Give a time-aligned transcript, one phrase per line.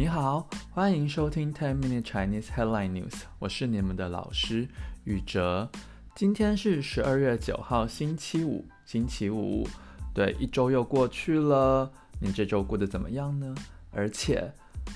[0.00, 4.66] 你好，欢迎收听 Ten Minute Chinese Headline News，我是你们的老师
[5.04, 5.68] 宇哲。
[6.14, 9.68] 今天是十二月九号，星期五，星期五，
[10.14, 13.54] 对，一周又过去了，你这周过得怎么样呢？
[13.90, 14.50] 而且，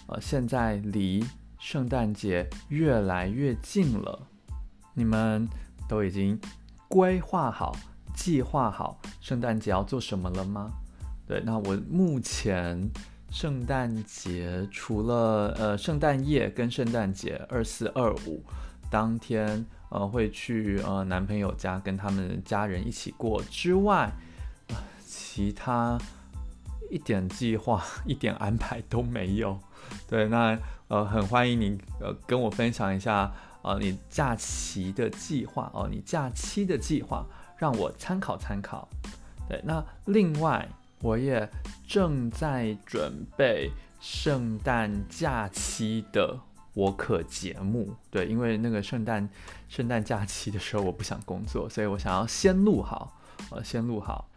[0.07, 1.23] 呃，现在离
[1.59, 4.27] 圣诞节越来越近了，
[4.95, 5.47] 你们
[5.87, 6.41] 都已经
[6.89, 7.77] 规划好、
[8.15, 10.73] 计划好圣诞节要做什么了吗？
[11.27, 12.91] 对，那我目前。
[13.35, 18.41] 圣诞节除了呃圣诞夜跟圣诞节二四二五
[18.89, 24.09] 当天呃会去呃男朋友家跟他们家人一起过之外，
[24.69, 25.99] 呃，其他
[26.89, 29.59] 一点计划一点安排都没有。
[30.09, 33.33] 对，那呃很欢迎你呃跟我分享一下
[33.63, 37.27] 呃你假期的计划哦，你假期的计划
[37.59, 38.89] 让我参考参考。
[39.49, 40.69] 对，那另外。
[41.05, 41.47] 我也
[41.87, 46.41] 正在准备圣诞假期的
[46.73, 49.29] 我可节目，对，因为那个圣诞
[49.69, 54.31] 圣诞假期的时候我不想工作，所以我想要先录好，呃，先录好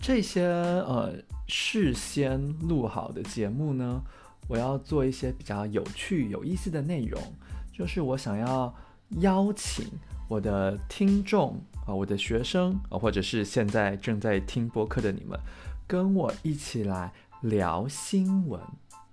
[0.00, 1.12] 这些呃
[1.46, 4.00] 事先录好的节目呢，
[4.48, 7.22] 我要做一些比较有趣有意思的内容，
[7.70, 8.74] 就是我想要
[9.20, 9.84] 邀请
[10.30, 11.60] 我的听众。
[11.88, 15.40] 啊，我的学生啊，或者是现在正在听播客的你们，
[15.86, 18.60] 跟我一起来聊新闻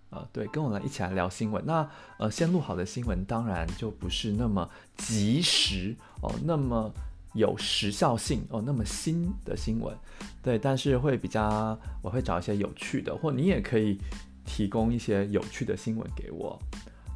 [0.09, 1.63] 啊，对，跟我来一起来聊新闻。
[1.65, 6.91] 那呃，先录好的新闻当然就不是那么及时哦，那么
[7.33, 9.95] 有时效性哦，那么新的新闻，
[10.43, 13.97] 对，但是会比较，我会找一些有趣的，或你也可以
[14.45, 16.61] 提供一些有趣的新闻给我。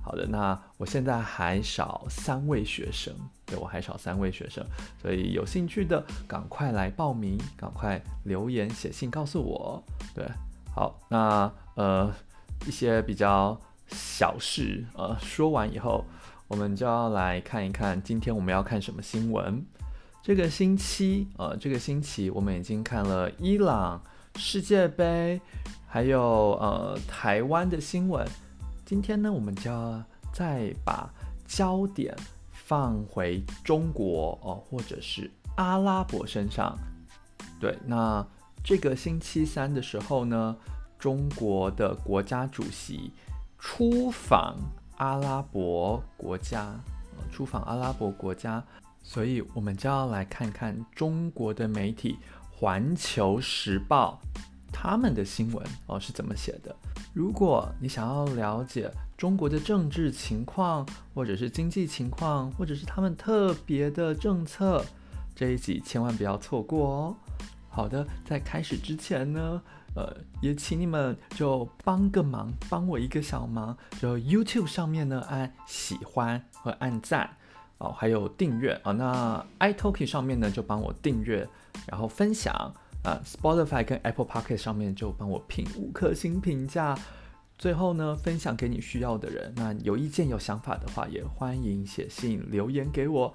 [0.01, 3.13] 好的，那我现在还少三位学生，
[3.45, 4.65] 对，我还少三位学生，
[4.99, 9.83] 所以有兴趣的赶快来报名，赶快留言写信告诉我。
[10.15, 10.25] 对，
[10.73, 12.11] 好，那呃
[12.65, 16.03] 一些比较小事呃说完以后，
[16.47, 19.63] 我们就要来看一看今天我们要看什么新闻。
[20.23, 24.01] 这个星期呃这个星期我们已经看了伊朗
[24.37, 25.39] 世界杯，
[25.87, 28.27] 还有呃台湾的新闻。
[28.89, 31.07] 今天呢，我们就要再把
[31.45, 32.17] 焦点
[32.51, 36.75] 放回中国哦，或者是阿拉伯身上。
[37.59, 38.25] 对，那
[38.63, 40.57] 这个星期三的时候呢，
[40.97, 43.13] 中国的国家主席
[43.59, 44.57] 出访
[44.97, 46.73] 阿拉伯国家，
[47.31, 48.63] 出访阿拉伯国家，
[49.03, 52.17] 所以我们就要来看看中国的媒体
[52.59, 54.19] 《环球时报》
[54.73, 56.75] 他们的新闻哦是怎么写的。
[57.13, 64.83] 如果你想要了解中国的政治情况，或者是经济情况，或者是他们特别的政策，
[65.35, 67.15] 这一集千万不要错过哦。
[67.69, 69.61] 好的，在开始之前呢，
[69.95, 77.29] 呃，也请你们就帮个忙，帮我一个小忙，就 YouTube 上面呢按喜欢和按赞
[77.79, 78.93] 哦，还有订阅啊、哦。
[78.93, 81.47] 那 iTalki 上面呢就帮我订阅，
[81.87, 82.73] 然后分享。
[83.03, 86.97] 啊，Spotify 跟 Apple Pocket 上面就帮我评五颗星评价，
[87.57, 89.53] 最后呢，分享给你需要的人。
[89.55, 93.33] 那有意见、有想法的话，也欢迎写信留言给我。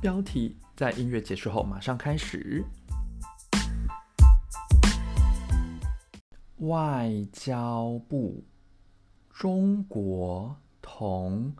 [0.00, 2.64] 标题在音乐结束后马上开始。
[6.60, 8.42] 外交部：
[9.28, 11.54] 中国同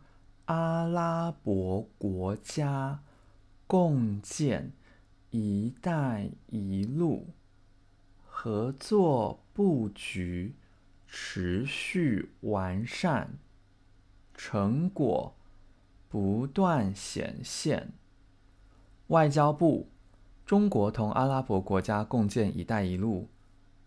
[0.46, 3.00] 阿拉伯国家
[3.66, 4.72] 共建
[5.30, 7.26] “一带一路”。
[8.44, 10.56] 合作布局
[11.06, 13.38] 持续完善，
[14.34, 15.36] 成果
[16.08, 17.92] 不断显现。
[19.06, 19.86] 外交部：
[20.44, 23.28] 中国同阿拉伯国家共建“一带一路”，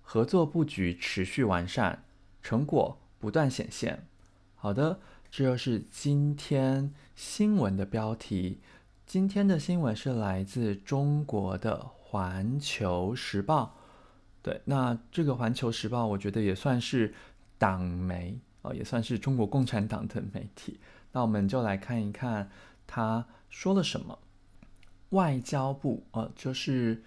[0.02, 2.06] 合作布局持续完善，
[2.42, 4.08] 成果不断显现。
[4.56, 8.62] 好的，这就是今天新闻的标题。
[9.06, 13.76] 今天的新闻是来自中国的《环球时报》。
[14.46, 17.12] 对，那这个《环球时报》我觉得也算是
[17.58, 20.80] 党媒哦，也算是中国共产党的媒体。
[21.14, 22.48] 那我们就来看一看
[22.86, 24.20] 他说了什么。
[25.10, 27.02] 外交部呃，就是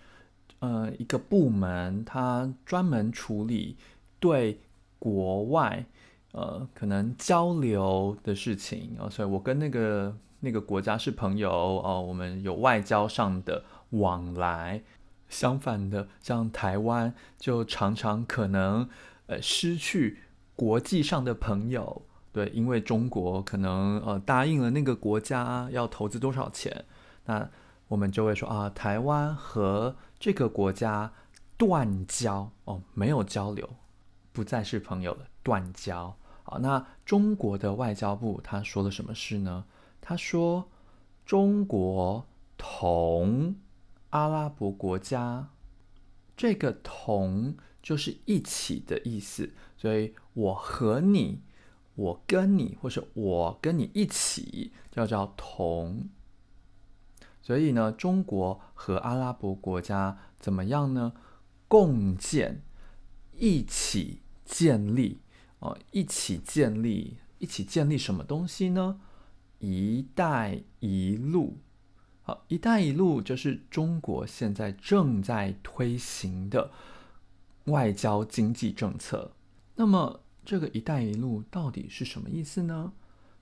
[0.58, 3.76] 呃一个部门，它专门处理
[4.18, 4.58] 对
[4.98, 5.84] 国外
[6.32, 14.82] 呃可能交流的事情哦，所以我跟那个那个国家是朋友哦，我们有外交上的往来。
[15.28, 18.88] 相反的，像台湾就常常可能
[19.26, 20.18] 呃失去
[20.56, 22.02] 国际上的朋友，
[22.32, 26.84] 对，因为中国可能呃答应了那个国家要投资多少钱，
[27.26, 27.48] 那
[27.88, 31.12] 我们就会说啊，台湾和这个国家
[31.56, 33.68] 断交哦，没有交流，
[34.32, 39.64] 不再是朋友了，断交好，那中国的外交部他说了什么事呢？
[40.00, 40.70] 他说
[41.26, 42.26] 中国
[42.56, 43.54] 同
[44.10, 45.50] 阿拉伯国家，
[46.36, 51.42] 这个同就是一起的意思，所以我和你，
[51.94, 56.08] 我跟你，或是我跟你一起，叫叫同。
[57.42, 61.12] 所以呢，中国和阿拉伯国家怎么样呢？
[61.66, 62.62] 共建，
[63.36, 65.20] 一起建立。
[65.60, 69.00] 哦，一起建立，一起建立什么东西呢？
[69.58, 71.58] 一带一路，
[72.28, 76.70] 好，一带一路就是中国现在正在推行的
[77.64, 79.32] 外交经济政策。
[79.76, 82.92] 那么，这个一带一路到底是什么意思呢？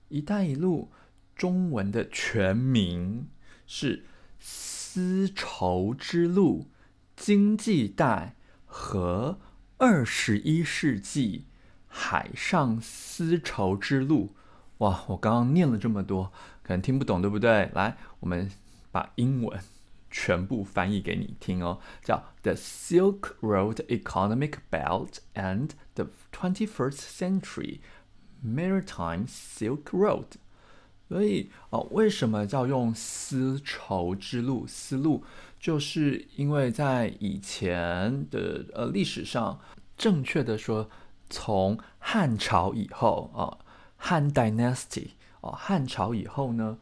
[0.07, 0.89] 一带一路
[1.35, 3.27] 中文的全名
[3.65, 4.05] 是
[4.39, 6.69] 丝绸之路
[7.17, 9.37] 经济带和
[9.75, 11.43] 二十一世纪。
[11.89, 14.33] 海上丝绸之路，
[14.77, 15.03] 哇！
[15.07, 16.31] 我刚刚念了这么多，
[16.63, 17.69] 可能听不懂，对不对？
[17.73, 18.49] 来，我们
[18.97, 19.59] 把英文
[20.09, 27.77] 全部翻译给你听哦，叫 The Silk Road Economic Belt and the Twenty-First Century
[28.43, 30.25] Maritime Silk Road。
[31.07, 34.65] 所以哦，为什么叫用丝绸之路？
[34.65, 35.23] 丝路
[35.59, 39.59] 就是因为在以前的呃历史上，
[39.95, 40.89] 正确的说。
[41.29, 43.59] 从汉朝以后啊，
[43.97, 45.09] 汉 Dynasty
[45.41, 46.77] 哦，汉朝以后呢，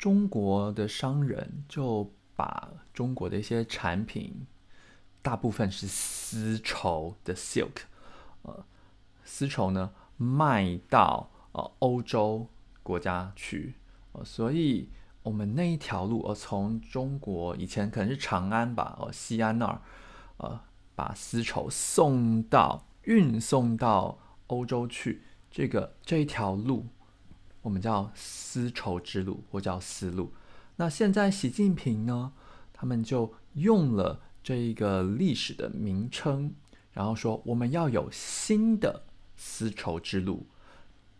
[0.00, 4.46] 中国的商人就把中国的一些产品，
[5.20, 7.82] 大部分是丝绸的 silk，
[8.40, 8.64] 呃，
[9.22, 12.48] 丝绸呢卖到呃欧洲
[12.82, 13.74] 国家去，
[14.12, 14.88] 呃，所以
[15.22, 19.82] 我们那一条路，呃，从中国以前可能是长安吧，呃，西安那儿，
[20.38, 20.62] 呃，
[20.94, 22.86] 把丝绸送到。
[23.04, 24.18] 运送到
[24.48, 26.86] 欧洲去，这个这一条路，
[27.62, 30.32] 我们叫丝绸之路，或叫丝路。
[30.76, 32.32] 那现在习近平呢，
[32.72, 36.54] 他们就用了这一个历史的名称，
[36.92, 39.04] 然后说我们要有新的
[39.36, 40.46] 丝绸之路。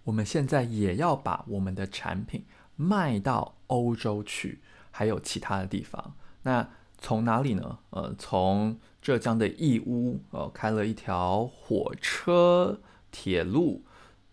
[0.05, 4.61] 我们现在也要把我们的产品卖到欧洲去，
[4.91, 6.15] 还有其他的地方。
[6.43, 6.67] 那
[6.97, 7.79] 从哪里呢？
[7.91, 13.85] 呃，从浙江的义乌，呃，开了一条火车铁路，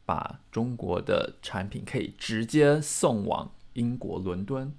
[0.08, 4.74] 把中国的产品可以直接送往英国伦敦。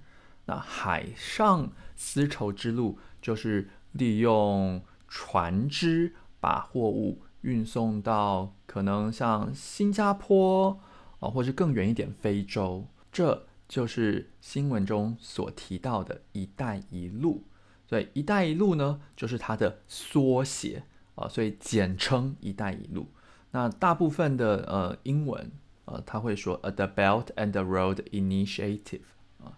[0.45, 10.79] 那海上丝绸之路就是利用船只把货物运送到可能像新加坡
[11.19, 12.87] 啊，或者更远一点非洲。
[13.11, 17.43] 这就是新闻中所提到的一带一路。
[17.85, 20.83] 所以“一带一路”呢，就是它的缩写
[21.13, 23.07] 啊，所以简称“一带一路”。
[23.51, 25.51] 那大部分的呃英文
[25.85, 29.01] 呃，他会说 “The Belt and the Road Initiative”
[29.43, 29.57] 啊，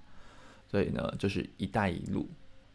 [0.67, 2.29] 所以呢，就是“一带一路”。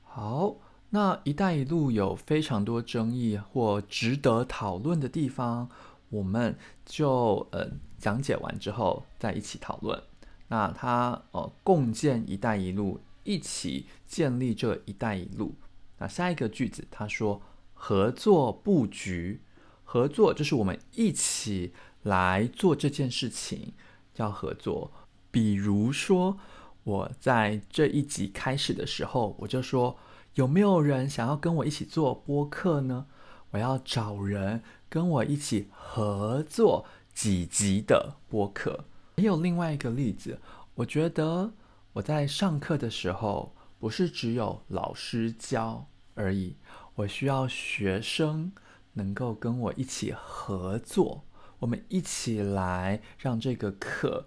[0.04, 0.56] 好，
[0.90, 5.68] 那“一带一路”有非常多争议或值得讨论的地方，
[6.10, 7.68] 我们就呃
[7.98, 10.02] 讲解完之后再一起讨论。
[10.48, 13.00] 那它呃共建“一带一路”。
[13.28, 15.56] 一起建立这一带一路。
[15.98, 17.42] 那下一个句子，他说
[17.74, 19.40] 合作布局，
[19.86, 23.72] 合作就是我们一起来做这件事情，
[24.12, 24.92] 叫合作。
[25.30, 26.36] 比如说，
[26.84, 29.96] 我在这一集开始的时候，我就说
[30.34, 33.06] 有没有人想要跟我一起做播客呢？
[33.52, 38.84] 我要找人跟我一起合作几集的播客。
[39.16, 40.38] 还有另外一个例子，
[40.74, 41.54] 我觉得。
[41.96, 46.54] 我在上课的时候，不是只有老师教而已，
[46.94, 48.52] 我需要学生
[48.96, 51.24] 能够跟我一起合作，
[51.60, 54.26] 我们一起来让这个课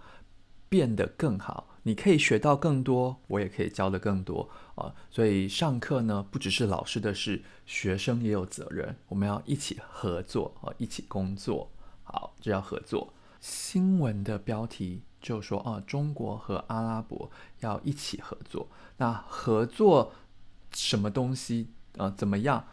[0.68, 1.68] 变得更好。
[1.84, 4.94] 你可以学到更多，我也可以教得更多啊。
[5.12, 8.96] 所以上课呢，不只是老师的事，学生也有责任。
[9.08, 11.70] 我们要一起合作啊，一起工作。
[12.04, 13.14] 好，这叫合作。
[13.40, 15.04] 新闻的标题。
[15.22, 18.70] 就说啊，中国和阿拉伯要一起合作。
[18.96, 20.14] 那合作
[20.72, 21.68] 什么东西？
[21.98, 22.66] 呃，怎么样？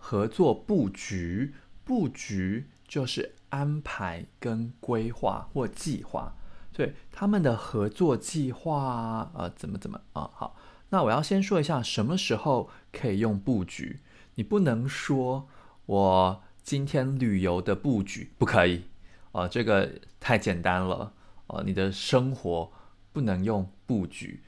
[0.00, 1.54] 合作布局，
[1.84, 6.34] 布局就是安排跟规划或计划。
[6.72, 10.28] 对他们的合作计划啊，呃，怎么怎么啊？
[10.32, 10.56] 好，
[10.88, 14.00] 那我要先说一下什么时候可以用布局。
[14.36, 15.46] 你不能说
[15.86, 18.84] 我今天旅游的布局不可以
[19.32, 21.12] 啊，这个太简单了。
[21.48, 22.72] 呃，你的生活
[23.12, 24.42] 不能用布局。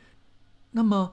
[0.70, 1.12] 那么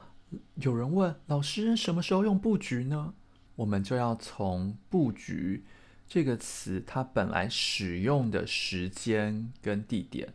[0.55, 3.13] 有人问老师，什么时候用布局呢？
[3.59, 5.65] 我们就要从布局
[6.07, 10.33] 这个词它本来使用的时间跟地点，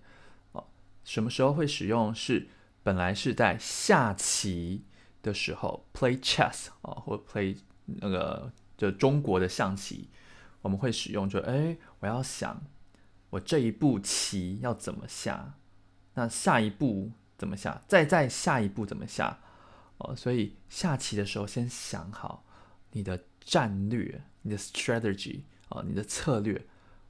[0.53, 0.67] 哦，
[1.05, 2.15] 什么时候会使用？
[2.15, 2.49] 是
[2.83, 4.85] 本来是在下棋
[5.23, 10.11] 的时候，play chess 啊，或 play 那个就中国的象棋，
[10.61, 12.63] 我们会使用就哎，我要想
[13.31, 15.55] 我这一步棋要怎么下，
[16.13, 19.39] 那下一步怎么下，再再下一步怎么下，
[19.97, 22.44] 哦，所以下棋的时候先想好
[22.95, 25.43] 你的战略，你的 strategy。
[25.71, 26.67] 哦，你的策略，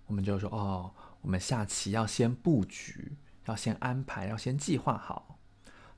[0.06, 3.12] 我们就说哦，我们下棋要先布局，
[3.46, 5.40] 要先安排，要先计划好。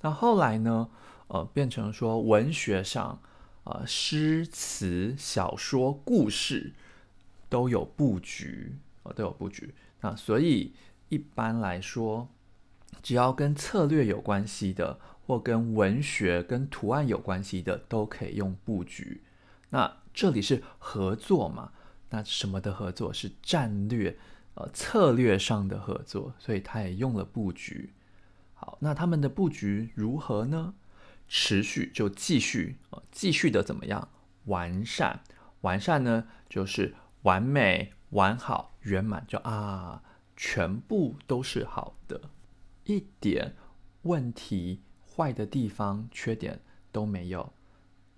[0.00, 0.88] 那后来呢，
[1.28, 3.20] 呃，变成说文学上，
[3.64, 6.72] 呃，诗词、小说、故事
[7.50, 9.74] 都有布局，呃，都有布局。
[10.00, 10.72] 那所以
[11.10, 12.28] 一般来说，
[13.02, 19.20] 只要跟策略有关系的，或跟文学、跟图案有关系的，都可以用布局。
[19.70, 21.72] 那这里是合作嘛？
[22.10, 24.16] 那什么的合作是战略，
[24.54, 27.92] 呃，策略上的合作，所以他也用了布局。
[28.54, 30.74] 好，那他们的布局如何呢？
[31.28, 34.08] 持续就继续，呃，继续的怎么样？
[34.44, 35.24] 完善，
[35.62, 40.04] 完善呢，就是完美、完好、圆满，就啊，
[40.36, 42.30] 全部都是好的，
[42.84, 43.56] 一点
[44.02, 46.60] 问题、坏的地方、缺点
[46.92, 47.52] 都没有。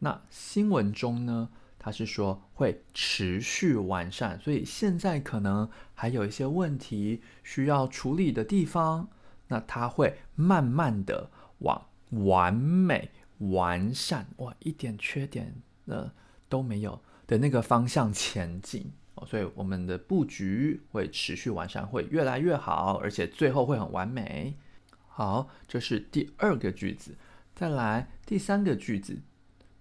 [0.00, 1.50] 那新闻中呢？
[1.80, 9.08] 他是说会持续完善，所以现在可能还有一些问题需要处理的地方，
[9.46, 16.10] 那他会慢慢的往完美完善，哇，一点缺点呃
[16.48, 24.58] 都没有的那个方向前进哦，所以我们的布局会持续完善，会越来越好，而且最后会很完美。
[25.06, 27.16] 好，这是第二个句子，
[27.54, 29.22] 再来第三个句子，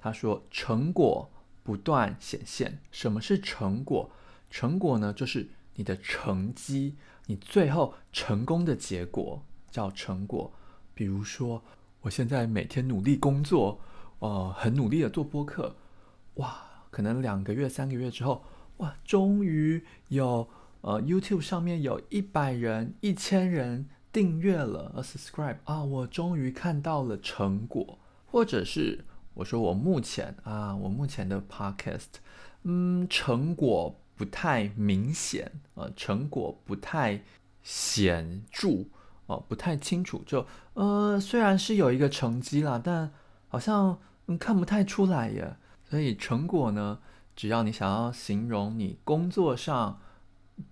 [0.08, 1.30] 他说成果。
[1.64, 4.10] 不断显现，什么是成果？
[4.50, 6.96] 成果呢，就是你的成绩，
[7.26, 10.54] 你最后成功的结果叫成果。
[10.94, 11.62] 比如说，
[12.00, 13.82] 我现在每天努力工作，
[14.20, 15.76] 呃，很努力的做播客，
[16.36, 16.58] 哇，
[16.90, 18.46] 可能两个月、三个月之后，
[18.78, 20.48] 哇，终于有
[20.80, 29.04] 呃 YouTube 上面有一百人、一千人订阅了，呃，subscribe 啊，我终于看到了成果，或者是。
[29.38, 32.08] 我说我目前啊，我目前的 podcast，
[32.64, 37.22] 嗯，成果不太明显，呃，成果不太
[37.62, 38.86] 显著，
[39.28, 40.24] 哦、不太清楚。
[40.26, 43.12] 就呃，虽然是有一个成绩啦，但
[43.48, 45.56] 好像嗯看不太出来耶。
[45.88, 46.98] 所以成果呢，
[47.36, 50.00] 只要你想要形容你工作上、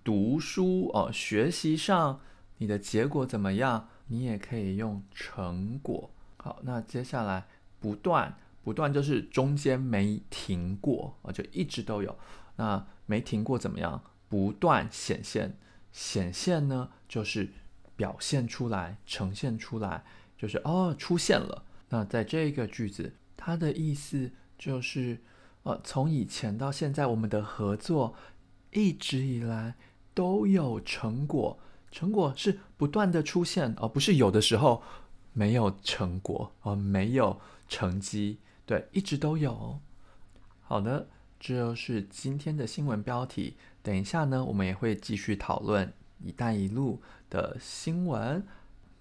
[0.03, 2.19] 读书哦、学习上
[2.57, 6.09] 你的结果怎么样，你也可以用成果。
[6.37, 7.45] 好，那接下来
[7.79, 8.35] 不断。
[8.65, 12.17] 不断就是中间没停过啊，就一直都有。
[12.55, 14.01] 那没停过怎么样？
[14.27, 15.55] 不断显现，
[15.91, 17.51] 显现呢就是
[17.95, 20.03] 表现出来、呈现出来，
[20.35, 21.63] 就是哦出现了。
[21.89, 25.21] 那在这个句子，它的意思就是，
[25.61, 28.15] 呃，从以前到现在，我们的合作
[28.71, 29.75] 一直以来
[30.15, 31.59] 都有成果，
[31.91, 34.81] 成果是不断的出现，而不是有的时候
[35.33, 38.39] 没有成果，呃，没有成绩。
[38.65, 39.79] 对，一直都有。
[40.61, 41.07] 好的，
[41.39, 43.55] 这就是今天的新闻标题。
[43.83, 45.93] 等一下呢，我们也会继续讨论
[46.23, 48.43] “一带一路”的新闻。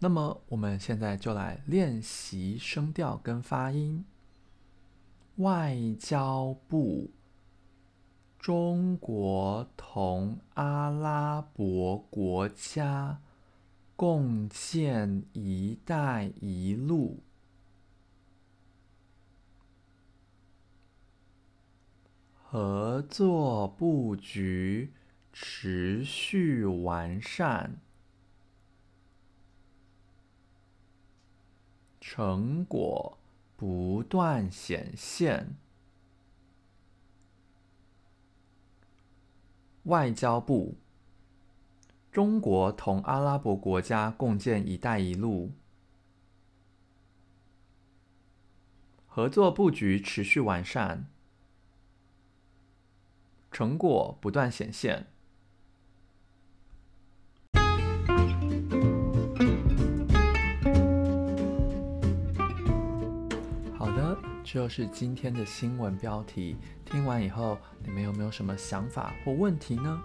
[0.01, 4.05] 那么，我们现在就来练习声调跟发音。
[5.37, 7.11] 外交部，
[8.39, 13.19] 中国同阿拉伯国家
[13.97, 17.21] 共建“一带一路”。
[22.55, 24.93] 合作布局
[25.33, 27.81] 持续完善，
[32.01, 33.19] 成果
[33.57, 35.57] 不断显现。
[39.83, 40.77] 外交部，
[42.13, 45.51] 中国同阿拉伯国家共建“一带一路”，
[49.09, 51.09] 合作布局持续完善。
[53.55, 55.07] 成果不断显现。
[63.79, 66.57] 好的，这就是今天的新闻标题。
[66.85, 70.03] 听完以后，你们有没有什么想法或问题呢？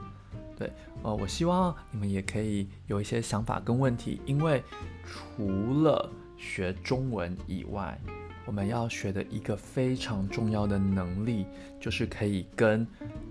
[0.55, 4.63] 对，呃，我希望你们也可以有一些想法跟问题，因为
[5.03, 7.99] 除了学中文以外，
[8.45, 11.47] 我们要学的一个非常重要的能力，
[11.79, 12.85] 就是可以跟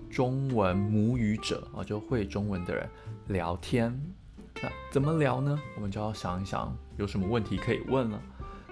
[0.09, 2.89] 中文母语者啊，就会中文的人
[3.27, 3.97] 聊天。
[4.61, 5.57] 那怎么聊呢？
[5.75, 8.21] 我们就要想一想，有什么问题可以问了。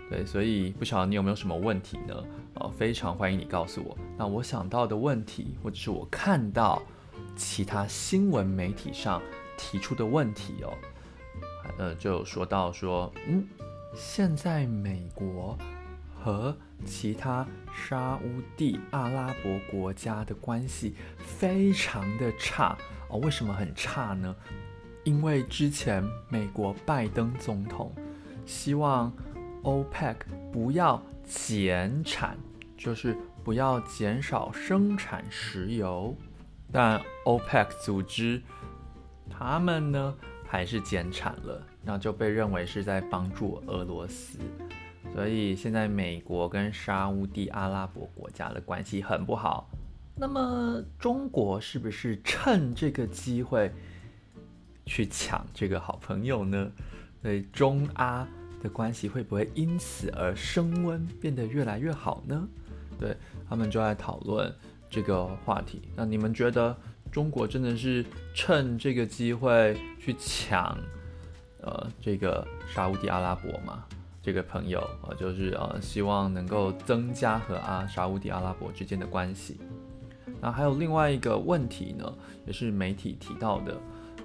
[0.09, 2.23] 对，所以不晓得你有没有什么问题呢？
[2.55, 3.97] 啊，非常欢迎你告诉我。
[4.17, 6.81] 那我想到的问题，或者是我看到
[7.35, 9.21] 其他新闻媒体上
[9.57, 10.73] 提出的问题哦，
[11.77, 13.45] 呃，就说到说，嗯，
[13.95, 15.57] 现在美国
[16.27, 16.53] 和
[16.83, 23.17] 其他沙乌地阿拉伯国家的关系非常的差哦。
[23.19, 24.35] 为什么很差呢？
[25.05, 27.95] 因为之前美国拜登总统
[28.45, 29.09] 希望。
[29.63, 30.15] OPEC
[30.53, 32.37] 不要减产，
[32.77, 36.15] 就是不要减少生产石油，
[36.71, 38.41] 但 OPEC 组织
[39.29, 40.15] 他们呢
[40.47, 44.39] 还是减产了，那就被认为是在帮助俄罗斯，
[45.17, 49.67] 所以现在美国跟沙乌地阿拉伯国家的关系很不好。
[50.15, 53.71] 那么中国是不是趁这个机会
[54.85, 56.71] 去抢这个好朋友呢？
[57.23, 58.27] 所以中阿。
[58.59, 62.47] 的关系会不会因此而升温，变得越来越好呢？
[62.99, 63.15] 对，
[63.47, 64.51] 他们就在讨论
[64.89, 65.79] 这个话题。
[65.95, 66.75] 那你们觉得
[67.11, 70.75] 中国真的是趁这个机会去抢
[71.61, 73.85] 呃这个沙乌地阿拉伯吗？
[74.27, 79.57] 这个朋友呃就是呃希望能够增加和阿沙乌地阿拉伯之间的关系。
[80.41, 82.13] 那还有另外一个问题呢，
[82.45, 83.79] 也是媒体提到的，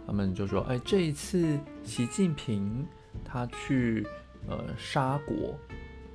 [0.05, 2.85] 他们就说，哎，这一次习近平
[3.25, 4.05] 他去。
[4.49, 5.57] 呃，沙国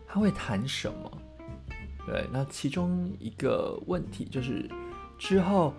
[0.06, 1.18] 他会谈什么？
[2.06, 4.70] 对，那其中一个问题就是，
[5.18, 5.74] 之后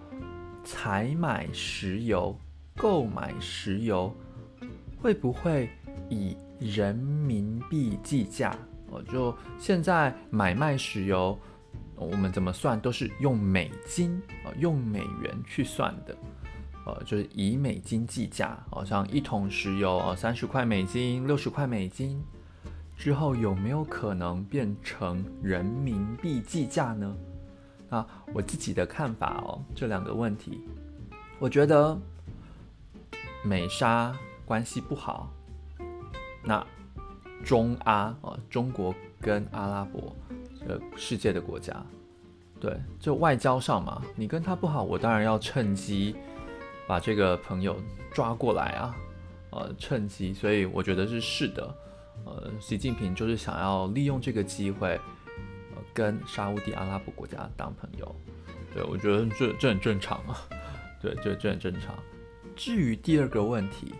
[0.64, 2.34] 采买石油、
[2.74, 4.10] 购买石油
[4.96, 5.68] 会不会
[6.08, 8.56] 以人民币计价？
[8.90, 11.38] 哦，就现在买卖石油，
[11.94, 16.16] 我们怎么算都是用美金啊，用美元去算的，
[16.86, 22.18] 呃，就是以美金计价，好像一桶石油啊，三十块美金、六十块美金。
[22.96, 27.16] 之后有没有可能变成人民币计价呢？
[27.88, 30.62] 那，我自己的看法哦，这两个问题，
[31.38, 31.96] 我觉得
[33.44, 34.12] 美沙
[34.44, 35.32] 关系不好，
[36.42, 36.64] 那
[37.44, 40.14] 中阿啊，中国跟阿拉伯
[40.66, 41.74] 呃世界的国家，
[42.60, 46.16] 对，就外交上嘛，你跟他不好，我当然要趁机
[46.86, 47.76] 把这个朋友
[48.12, 48.96] 抓过来啊，
[49.50, 51.74] 呃，趁机，所以我觉得是是的。
[52.24, 55.00] 呃，习近平就是想要利用这个机会，
[55.74, 58.14] 呃，跟沙乌地阿拉伯国家当朋友。
[58.74, 60.36] 对，我觉得这这很正常啊。
[61.00, 61.94] 对，这这很正常。
[62.56, 63.94] 至于第二个问题，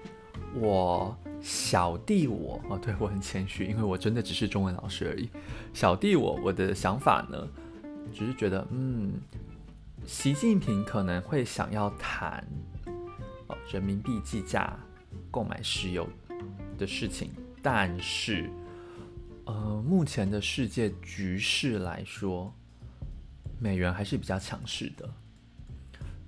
[0.55, 5.29] 我小弟我啊， 对，我很谦虚，因为我真的只是中文老师而已。
[5.73, 7.49] 小弟我我的想法呢，
[8.13, 9.13] 只是觉得，嗯，
[10.07, 12.45] 习近平可能会想要谈
[13.47, 14.77] 哦，人民币计价
[15.31, 16.09] 购买石油
[16.77, 17.31] 的事情。
[17.63, 18.51] 但是，
[19.45, 22.53] 呃，目前的世界局势来说，
[23.59, 25.09] 美元还是比较强势的，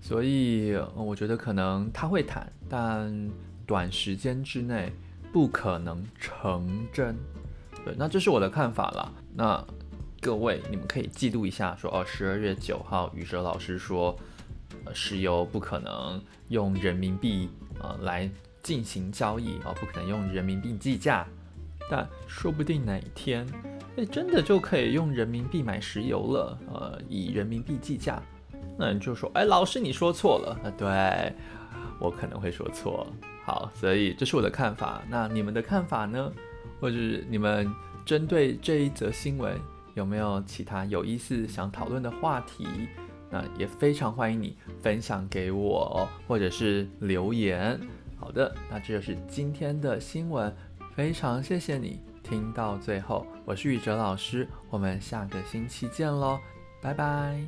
[0.00, 3.30] 所以我觉得可能他会谈，但
[3.70, 4.92] 短时间之内
[5.32, 7.14] 不可能成真。
[7.84, 9.12] 对，那这是我的看法啦。
[9.32, 9.64] 那
[10.20, 14.18] 各位，你们可以记录一下说，哦，十二月九号，宇哲老师说，
[14.84, 18.28] 呃，石油不可能用人民币呃来。
[18.62, 21.26] 进行交易啊，不可能用人民币计价，
[21.90, 23.46] 但说不定哪一天，
[23.96, 28.22] 哎，真的就可以用人民币买石油了，呃，以人民币计价，
[28.78, 31.32] 那你就说，哎，老师你说错了，啊，对，
[31.98, 33.06] 我可能会说错，
[33.50, 36.30] 好，所以这是我的看法，那你们的看法呢？
[36.80, 36.96] 或者
[37.28, 37.68] 你们
[38.06, 39.58] 针对这一则新闻
[39.94, 42.64] 有没有其他有意思想讨论的话题？
[43.28, 47.76] 那也非常欢迎你分享给我，或者是留言。
[48.16, 50.54] 好的，那这就是今天的新闻，
[50.94, 56.38] 非常谢谢你听到最后，我是宇哲老师，我们下个星期见喽，
[56.80, 57.40] 拜拜。